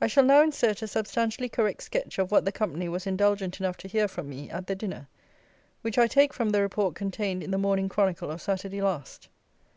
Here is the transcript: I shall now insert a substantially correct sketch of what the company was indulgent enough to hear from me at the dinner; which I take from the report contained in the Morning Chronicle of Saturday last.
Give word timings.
I 0.00 0.06
shall 0.06 0.22
now 0.22 0.42
insert 0.42 0.80
a 0.80 0.86
substantially 0.86 1.48
correct 1.48 1.82
sketch 1.82 2.20
of 2.20 2.30
what 2.30 2.44
the 2.44 2.52
company 2.52 2.88
was 2.88 3.04
indulgent 3.04 3.58
enough 3.58 3.76
to 3.78 3.88
hear 3.88 4.06
from 4.06 4.28
me 4.28 4.48
at 4.48 4.68
the 4.68 4.76
dinner; 4.76 5.08
which 5.82 5.98
I 5.98 6.06
take 6.06 6.32
from 6.32 6.50
the 6.50 6.62
report 6.62 6.94
contained 6.94 7.42
in 7.42 7.50
the 7.50 7.58
Morning 7.58 7.88
Chronicle 7.88 8.30
of 8.30 8.40
Saturday 8.40 8.80
last. 8.80 9.28